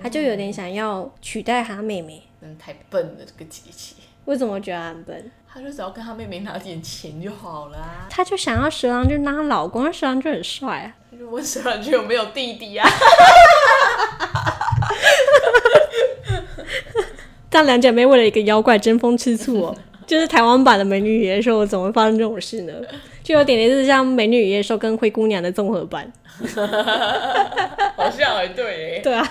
[0.00, 2.22] 他就有点想要取代他妹妹。
[2.40, 3.94] 嗯太笨了，这个姐姐。
[4.26, 5.30] 为什么觉得他很笨？
[5.50, 8.06] 他就只要跟她妹妹拿点钱就好了啊。
[8.10, 12.88] 他就想要蛇郎君当他老公，蛇郎就很帅就问蛇郎君有没有弟弟啊？
[17.50, 19.74] 这样两姐妹为了一个妖怪争风吃醋哦，
[20.06, 22.72] 就是台湾版的《美女与野兽》，怎么会发生这种事呢？
[23.24, 26.12] 就有点类似像《美女与野兽》跟《灰姑娘》的综合版。
[27.96, 29.00] 好像哎，对耶。
[29.02, 29.26] 对啊，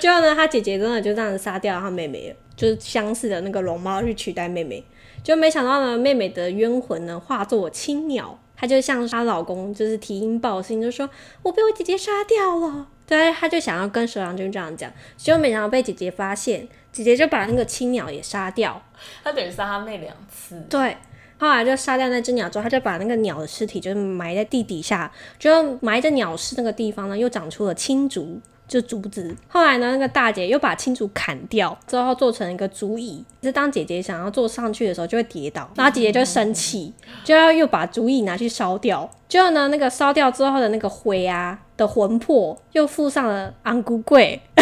[0.00, 4.82] 最后呢，他姐姐真的就这样子杀掉了他妹妹了，就是相似的那个龙猫去取代妹妹，
[5.22, 11.08] 就没想到呢，妹妹的冤魂呢化作青鸟，她就向她老公就是提音报信，就说
[11.42, 12.86] 我被我姐姐杀掉了。
[13.06, 18.82] 对，她就想要跟蛇郎君这样讲，结果没想到被姐姐发现，姐姐就把那个青鸟也杀掉。
[19.22, 20.60] 她等于杀她妹两次。
[20.68, 20.96] 对，
[21.38, 28.40] 后来就杀掉那只鸟之后，他就把那个鸟的尸体就是埋在地底下，就埋着鸟尸那个地方呢，又长出了青竹。
[28.68, 33.24] 就竹子，后来呢，那个大姐又把青竹砍掉，之后做成一个竹椅。
[33.42, 36.92] 是当姐姐想要坐上去的时候，就会跌倒，然后姐姐就生气，
[37.24, 39.08] 就要又把竹椅拿去烧掉。
[39.26, 44.40] 结果呢，那个烧掉之后的那个灰啊的魂魄，又附上了安菇桂，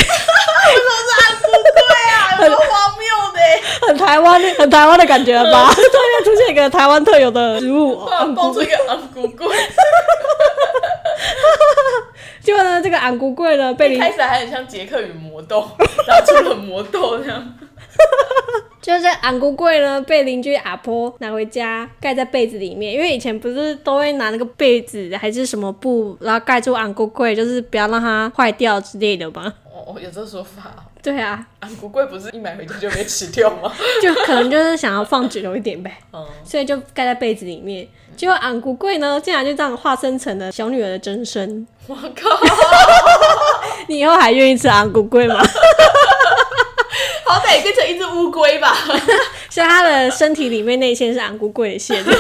[2.39, 2.59] 很荒
[2.99, 5.71] 谬的耶， 很台湾，很台湾的感觉了吧？
[5.75, 9.49] 突然出现一个台湾特有的植物，突然蹦出一个昂咕龟。
[12.47, 15.69] 结果呢，这个昂咕柜呢被开始还很像杰克与魔豆，
[16.07, 17.55] 然后出了魔豆这样。
[18.81, 29.53] 就是昂姑柜呢，被邻居阿婆拿回家盖在被子里面，因为以前不是都会拿那个被子还是什么布，然后盖住昂姑柜，就是不要让它坏掉之类的嘛。
[29.87, 30.83] 哦，有这说法哦。
[31.03, 33.73] 对啊，昂古贵不是一买回去就被吃掉吗？
[34.03, 37.87] 就可能就是想要放久一点呗，嗯，所以就盖在被子里面。
[38.17, 41.67] 结果昂古贵呢，竟然就这样化身成了小女儿的真身。
[41.87, 42.29] 我靠，
[43.89, 45.39] 你以后还愿意吃昂古贵吗？
[47.27, 48.75] 好歹也变成一只乌龟吧。
[49.57, 52.05] 所以她的身体里面那一线是安菇桂的线。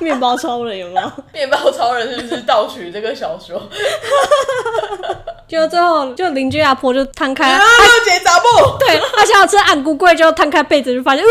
[0.00, 1.12] 面包超人有没有？
[1.32, 3.62] 面包超人是不是盗取这个小说？
[5.46, 8.76] 就最后就邻居阿婆就摊开，啊，六节杂布。
[8.80, 11.30] 对他想要吃安菇桂，就摊开被子就发现，呃，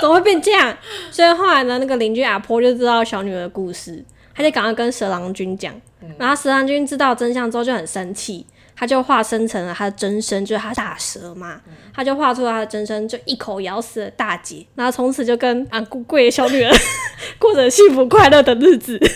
[0.00, 0.74] 怎么会变这样？
[1.10, 4.02] 所以后来呢，那个邻居阿婆就知道小女儿的故事，
[4.34, 5.78] 他就赶快跟蛇郎君讲，
[6.18, 8.46] 然后蛇郎君知道真相之后就很生气。
[8.80, 11.60] 他就化身成了他的真身，就是他大蛇嘛，
[11.92, 16.72] 他就化出了他的真身，就一口咬死了大姐，然后从此就跟安菇桂的小女儿
[17.38, 18.98] 过着幸福快乐的日子。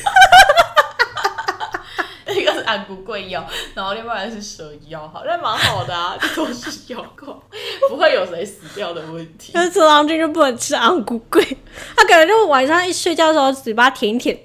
[2.37, 3.42] 一个是安菇龟妖，
[3.74, 7.33] 然后另外一个是蛇妖，好那蛮好的啊， 这都是妖怪。
[7.88, 9.53] 不会有谁死掉的问题。
[9.55, 11.42] 但是蛇郎君就不能吃昂古贵，
[11.96, 14.37] 他可能就晚上一睡觉的时候嘴巴舔一舔，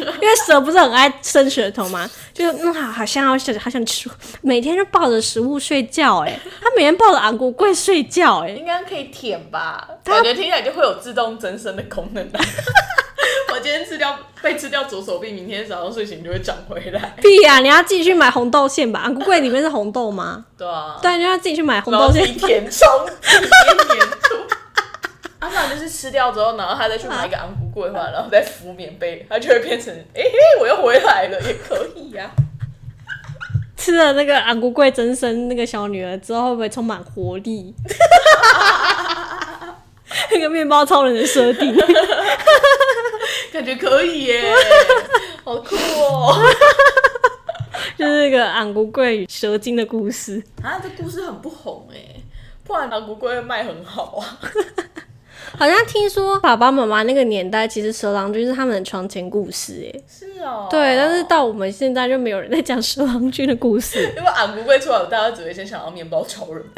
[0.00, 2.08] 因为蛇不是很爱伸舌头吗？
[2.32, 4.08] 就嗯好好像要想好想吃，
[4.40, 9.88] 每天就抱着食物睡觉，哎，他每天抱着昂古贵睡觉，哎，应该可以舔吧？
[10.04, 12.40] 感觉听起来就会有自动增生的功能啊。
[13.52, 17.14] 我今天吃掉被吃掉左手臂，明天早上睡醒就会长回来。
[17.20, 20.44] 屁呀、你要自己去买红豆馅吧，昂古贵里面是红豆吗？
[20.56, 22.24] 对啊，对，你要自己去买红豆馅。
[22.38, 22.88] 填充，
[25.40, 25.48] 自己填黏土。
[25.48, 32.30] 啊，不然就是吃掉之后，然后他再去买一个昂古桂花，然后再敷棉被，他就会变成，哎、嘿，我又回来了，也可以呀、
[33.76, 37.74] 吃了那个昂古贵真身那个小女儿之后，会不会充满活力？
[40.32, 41.74] 那个面包超人的设定，
[43.52, 44.54] 感觉可以耶，
[45.44, 46.36] 好酷哦！
[47.96, 50.42] 就是那个昂古贵与蛇精的故事。
[50.62, 51.98] 啊，这故事很不红哎，
[52.64, 54.38] 不然昂古贵会卖很好啊。
[55.58, 66.64] 好像听说爸爸妈妈那个年代，其实蛇郎君是他们的床前故事，哎，是哦，对，但是到我们现在就没有人在讲蛇郎君的故事， 因为俺不会出来，大家只会先想到面包超人。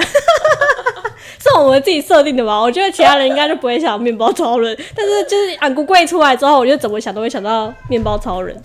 [1.38, 2.61] 是我们自己设定的吧？
[2.61, 8.61] 我觉得其他人应该就不会想到面包超人， 但是就是俺不贵出来之后，我就怎么想都会想到面包超人。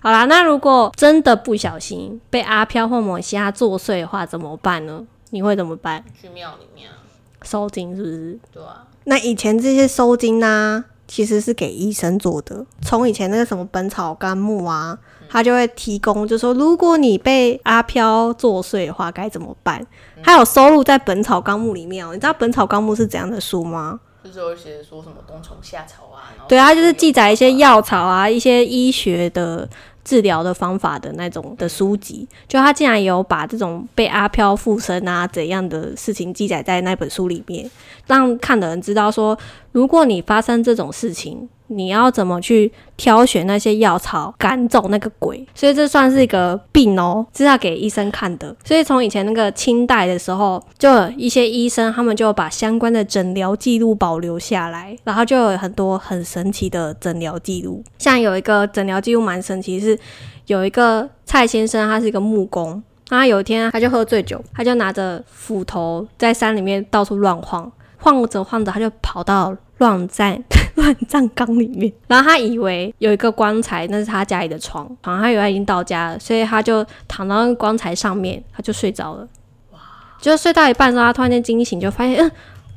[0.00, 5.06] 好啦，那如果真的不小心被阿飘或某虾作祟的话，怎么办呢？
[5.30, 6.02] 你会怎么办？
[6.20, 6.96] 去庙里面啊，
[7.42, 8.38] 收金是不是？
[8.52, 12.64] 对啊，那以前这些收金呢、其实是给医生做的。
[12.82, 14.98] 从以前那个什么《本草纲目》啊，
[15.28, 19.86] 他就会提供，就说如果你被阿飘作祟的话，该怎么办？
[20.22, 22.12] 还有收录在《本草纲目》里面哦。
[22.12, 24.00] 你知道《本草纲目》是怎样的书吗？
[24.24, 29.66] 就是有写说什么冬虫夏草啊，对，啊就是记载一些药草啊、一些医学的
[30.08, 32.26] 治疗的方法的那种的书籍。
[32.48, 37.70] 就他竟然有把这种被阿飘附身啊怎样的事情记载在那本书里面，
[38.06, 39.38] 让看的人知道说，
[39.72, 45.46] 如果你发生这种事情，你要怎么去挑选那些药草赶走那个鬼。
[45.54, 48.54] 所以这算是一个病哦，是要给医生看的。
[48.64, 57.82] 所以从以前那个清代的时候，就有一些医生他们就把相关的诊疗记录保留下来，然后就有很多很神奇的诊疗记录。
[57.98, 59.98] 像有一个诊疗记录蛮神奇，是
[60.46, 62.82] 有一个蔡先生，他是一个木工。
[63.10, 70.42] 他有一天他就喝醉酒，他就拿着斧头在山里面到处乱晃，晃着晃着他就跑到乱葬
[70.78, 79.28] 乱葬岗里面， 然后他以为有一个棺材，那是他家里的床，好像他以为他已经到家了，所以他就躺到那个棺材上面，他就睡着了。
[79.72, 79.78] 哇
[80.20, 82.30] 就睡到一半的时候，他突然间惊醒，就发现，嗯，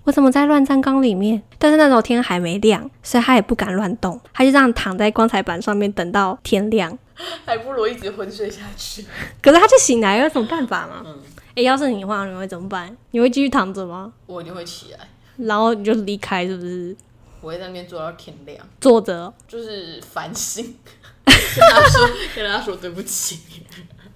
[0.04, 1.42] 我怎么在乱葬岗里面？
[1.58, 6.98] 但是那时候天还没亮，所以他也不敢乱动，他就这样躺在棺材板上面等到天亮。
[7.46, 9.06] 还不如一直昏睡下去。
[9.42, 11.04] 可是他就醒来，有什么办法吗？
[11.06, 11.16] 嗯
[11.56, 12.96] 诶，要是你的话，你会怎么办？
[13.12, 14.12] 你会继续躺着吗？
[14.26, 15.00] 我一定会起来，
[15.38, 16.96] 然后你就离开，是不是？
[17.42, 20.64] 我会在那边坐到天亮，坐着，就是反省，
[21.26, 21.36] 跟
[21.70, 23.40] 他说，跟他说对不起，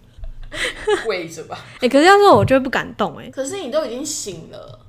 [1.05, 1.57] 跪着吧。
[1.81, 3.29] 哎，可是要是我就会不敢动，哎。
[3.29, 4.79] 可是你都已经醒了，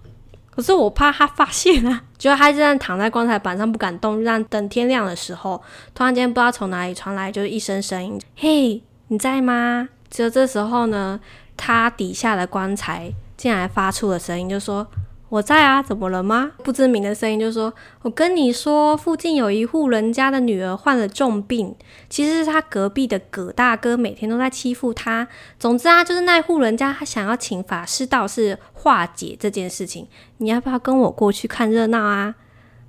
[0.55, 5.63] 可是我怕他发现啊，就他就这样躺在棺材板上不敢动，就这样等天亮的时候，
[5.95, 11.19] 突然间不知道从哪里传来就是一声声音：“嘿，你在吗？”只有这时候呢，
[11.57, 14.87] 他底下的棺材竟然发出了声音，就说
[15.29, 21.75] ：“我在啊，怎么了吗？”不知名的声音就说：“我跟你说，附近有一户人家的女儿患了重病，
[22.09, 25.27] 其实是他隔壁的葛大哥每天都在欺负他。
[25.59, 30.07] 总之啊，就是那户人家他想要请法师道士化解这件事情。
[30.39, 32.35] 你要不要跟我过去看热闹啊？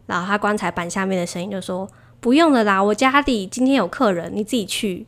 [0.05, 1.89] 然后他棺材板下面的声音就说
[2.21, 5.05] ：“不用了啦，我家里今天有客人，你自己去。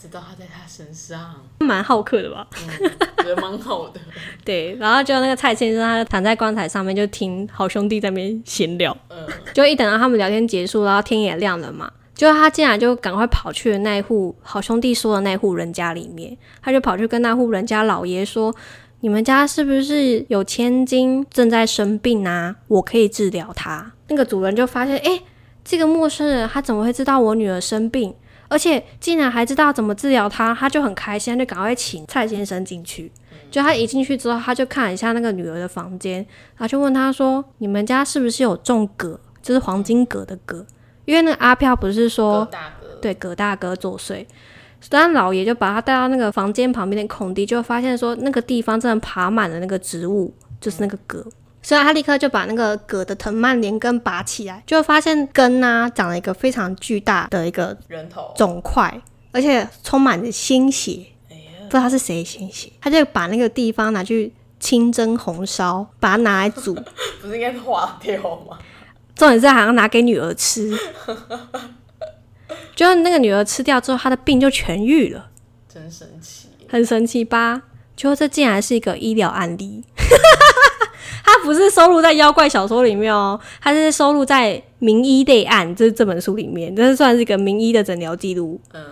[0.00, 2.46] 他知道他在他身上，”蛮好客的吧？
[2.56, 4.00] 嗯，觉得蛮好的。
[4.42, 8.96] 对，然后就那个蔡先生，他就躺在棺材上面，就听好兄弟在那边闲聊。
[9.08, 18.54] 嗯，就一等到他们聊天结束，然后天也亮了嘛，就他竟然就赶快跑去了那户好兄弟说的那户人家里面，他就跑去跟那户人家老爷说
[19.00, 22.56] ：“你们家是不是有千金正在生病啊？
[22.68, 25.22] 我可以治疗他。”那个主人就发现，诶，
[25.64, 28.14] 这个陌生人他怎么会知道我女儿生病？
[28.50, 33.10] 而且竟然还知道怎么治疗他，他就很开心，他就赶快请蔡先生进去。
[33.48, 36.16] 就他一进去之后，他就看了一下那个女儿的房间，
[36.56, 39.18] 然后就问他说：“你们家是不是有种葛？
[39.40, 40.66] 就是黄金葛的葛？
[41.04, 44.26] 因为那个阿飘不是说葛大哥，对葛大哥作祟，
[44.88, 51.24] 当然老爷就把他带到那个房间旁边的空地，就发现说那个地方真的爬满了那个植物，就是那个葛。
[51.62, 59.00] 所以他立刻就把那个葛的藤蔓连根拔起来，就发现根啊长了一个非常巨大的一个人头，肿块，
[59.32, 61.36] 而且充满着鲜血，哎，
[61.68, 62.70] 不知道是谁的鲜血。
[62.80, 66.74] 他就把那个地方拿去清蒸红烧，把它拿来煮，
[67.20, 68.58] 不是应该是化掉吗？
[69.14, 70.74] 重点是好像拿给女儿吃，
[72.74, 75.28] 就那个女儿吃掉之后，她的病就痊愈了，
[75.68, 76.48] 真神奇！
[76.66, 77.62] 很神奇吧？
[77.94, 79.84] 结果这竟然是一个医疗案例，
[81.32, 88.60] 它不是收录在妖怪小说里面哦，它是收录在《名医类案》这这本书里面，这是算是一个名医的诊疗记录。
[88.72, 88.82] 嗯，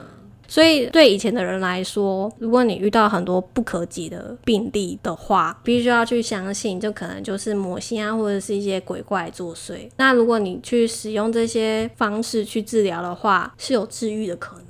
[0.47, 9.89] 所以对以前的人来说，如果你遇到很多不可解的病例的话，必须要去相信，就可能就是魔性啊，或者是一些鬼怪作祟。
[9.97, 14.69] 那如果你去使用这些方式去治疗的话，是有治愈的可能。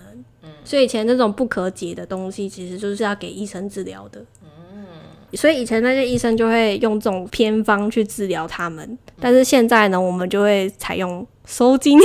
[0.64, 4.22] 所以以前那种不可解的东西，其实就是要给医生治疗的。
[5.34, 11.98] 所以以前那些医生就会用这种偏方去治疗他们，但是现在呢，我们就会采用收金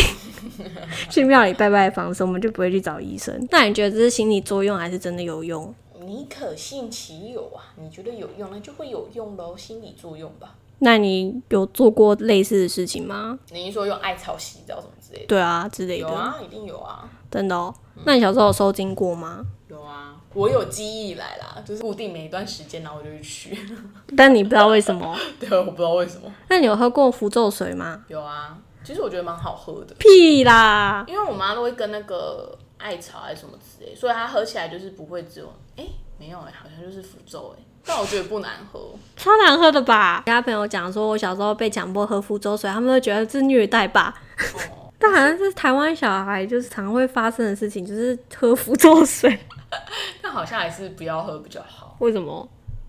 [1.09, 3.47] 去庙里拜拜的方式，我们就不会去找医生。
[3.51, 5.73] 那你觉得这是心理作用还是真的有用？
[6.05, 7.71] 你可信其有啊？
[7.81, 10.55] 你觉得有用，那就会有用喽，心理作用吧。
[10.79, 13.39] 那你有做过类似的事情吗？
[13.53, 15.25] 你是说用艾草洗澡什么之类的？
[15.27, 16.09] 对啊，之类的。
[16.09, 17.09] 有啊，一定有啊。
[17.31, 17.73] 真的哦？
[18.03, 19.45] 那你小时候有收金过吗？
[19.69, 20.02] 有啊，
[20.33, 23.57] 我有记忆以来啦，就是固定每一段时间，然后我就去取。
[24.17, 25.15] 但你不知道为什么？
[25.39, 26.31] 对，我不知道为什么。
[26.49, 28.03] 那你有喝过符咒水吗？
[28.07, 29.93] 有啊，其实我觉得蛮好喝的。
[29.99, 31.05] 屁啦！
[31.07, 35.85] 因为我妈都会跟那个艾草还是什么之类，所以它喝起来就是不会只有哎、
[36.17, 38.79] 没有哎、好像就是符咒哎、但我觉得不难喝。
[39.15, 40.21] 超难喝的吧？
[40.25, 44.13] 其他朋友讲说，我小时候被强迫喝福州水，他们都觉得是虐待吧。
[44.55, 49.37] 哦，但好像是台湾小孩就是常会发生的事情，就是喝福州水。
[50.23, 51.97] 但好像还是不要喝比较好。
[51.99, 52.47] 为什么？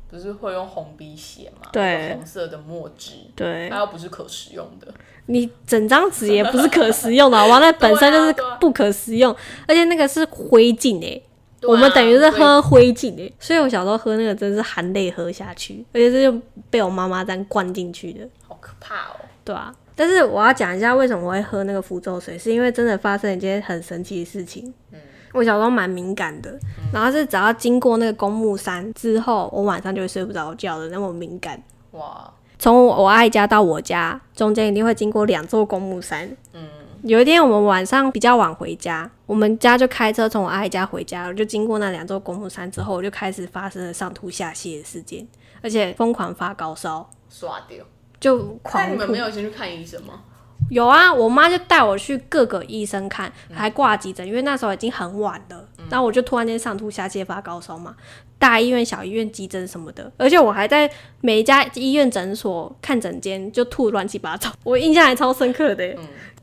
[0.09, 1.69] 不是会用红笔写吗？
[1.73, 4.87] 对红色的墨汁，对它又不是可食用的。
[5.27, 7.59] 你整张纸也不是可食用的，好吧？
[7.59, 9.35] 那本身就是不可食用，
[9.67, 11.21] 而且那个是灰烬诶、
[11.59, 16.41] 对啊我们等于是喝灰烬诶、所以我小时候喝那个真是含泪喝下去，而且是就
[16.71, 19.17] 被我妈妈这样灌进去的，好可怕哦！
[19.45, 19.75] 对啊。
[19.97, 24.73] 但是我要讲一下为什么我会喝那个符咒水，是因为真的发生一件很神奇的事情。
[24.93, 24.99] 嗯
[25.35, 26.57] 我小时候蛮敏感的，
[26.93, 31.61] 然后是只要经过那个公墓山之后，我晚上就会睡不着觉的，那么敏感。
[31.91, 36.31] 哇，从我爱家到我家中间一定会经过两座公墓山。
[36.53, 36.69] 嗯，
[37.03, 45.27] 有一天我们晚上比较晚回家，我们家就开车从我爱家回家，我就经过那两座公墓山之后，我就开始发生了上吐下泻的事件，
[45.63, 47.85] 而且疯狂发高烧，刷掉。
[48.25, 49.19] 就那狂吐你们没。
[49.19, 50.23] 有先去看医生吗？
[50.71, 55.69] 有啊，我妈就带我去各个医生看，还挂急诊，因为那时候已经很晚了。
[55.91, 57.95] 然后我就突然间上吐下泻、发高烧嘛，
[58.39, 65.99] 大医院、小医院、急诊什么的，而且我还在每一家医院诊所看诊间就吐乱七八糟， 我印象还超深刻的耶。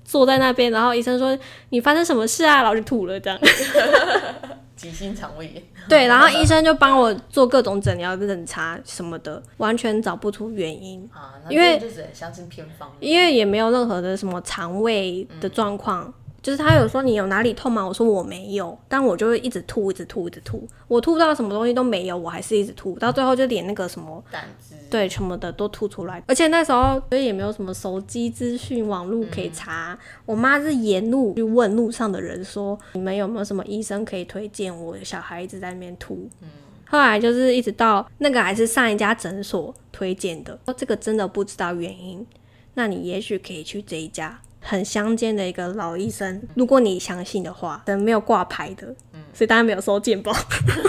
[0.06, 1.36] 坐在那边，然后医生说
[1.70, 3.40] 你发生什么事啊，然后就吐了这样。
[4.82, 5.64] 急性肠胃炎。
[5.88, 11.08] 对，然后医生就帮我做各种诊疗、诊查什么的，完全找不出原因。
[11.14, 12.92] 啊，因为就只能相信偏方。
[13.00, 16.12] 因为也没有任何的什么肠胃的状况，
[16.42, 17.86] 就是他有说你有哪里痛吗？
[17.86, 20.68] 我说我没有，但我就会一直吐，一直吐，一直吐。
[20.88, 24.71] 我吐到什么东西都没有，我还是一直吐，到最后就连那个什么胆汁。
[24.92, 26.22] 对什么的都吐出来。
[26.28, 29.98] 而且那时候所以也没有什么手机资讯、网络可以查。
[30.26, 36.30] 我妈是沿路去问路上的人说，你们有没有什么医生可以推荐我小孩一直在那边吐？
[36.42, 36.50] 嗯
[36.92, 42.28] 后来就是一直到那个还是上一家诊所推荐的，这个真的不知道原因。
[42.74, 48.94] 那你也许可以去这一家很乡间的一个老医生，如果你相信的话，可能没有挂牌的，
[49.34, 50.32] 所以大家没有收健保，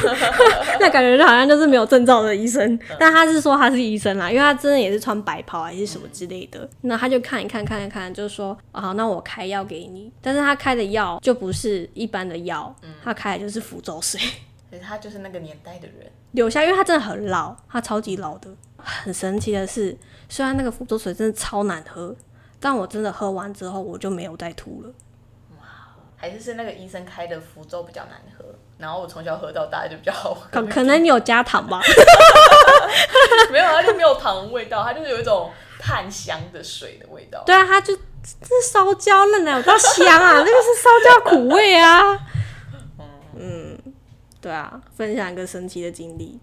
[0.81, 14.21] 那感觉就好像就是没有证照的医生， 但他是说他是医生啦，因为他真的也是穿白袍还是什么之类的，那他就看一看看一看，就说好，那我开药给你，但是他开的药就不是一般的药，他开的就是福州水。
[14.73, 16.11] 所以他就是那个年代的人。
[16.31, 18.49] 留下，因为他真的很老，他超级老的。
[18.79, 19.95] 很神奇的是，
[20.31, 22.17] 虽然那个福州水真的超难喝，
[22.59, 24.91] 但我真的喝完之后我就没有再吐了。
[26.23, 28.45] 还是是那个医生开的福州比较难喝，
[28.79, 30.47] 然后我从小喝到大就比较好喝。
[30.53, 31.81] 可可能你有加糖吧？
[33.51, 35.51] 没有，它就没有糖味道，它就是有一种
[35.81, 37.43] 炭香的水的味道。
[37.45, 42.17] 对啊，它就这是烧焦了呢，我知道香啊， 那个是烧焦苦味啊。
[43.37, 43.77] 嗯，
[44.41, 46.39] 对啊，分享一个神奇的经历。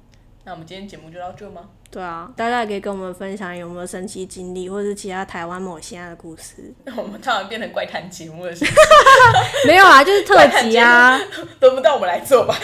[0.49, 1.61] 那我们今天节目就到这吗？
[1.91, 6.73] 对啊，大家也可以跟我们分享有没有神奇经历，或者是其他台湾某些的故事。
[6.85, 8.75] 那我们突然变成怪谈节目了，是不是
[9.67, 11.19] 没有啊，就是特辑啊。
[11.61, 12.55] 轮不到我们来做吧？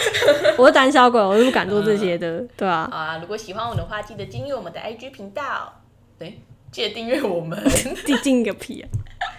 [0.58, 2.88] 我是胆小鬼，我是不敢做这些的，对啊。
[2.90, 5.80] 啊，如果喜欢我的话，记得订阅我们的 IG 频道。
[6.18, 6.40] 对，
[6.72, 7.56] 记得订阅我们。
[8.04, 8.88] 递进个屁啊！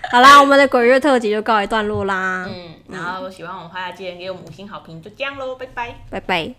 [0.10, 5.96] 好啦，我们的鬼月特辑就告一段落啦，嗯，然后喜欢我的话，记得给我们五星好评，就这样喽，拜拜。
[6.10, 6.58] 拜拜。